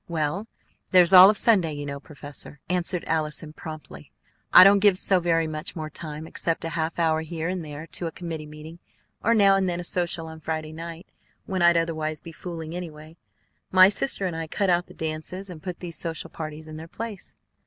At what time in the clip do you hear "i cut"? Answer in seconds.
14.35-14.71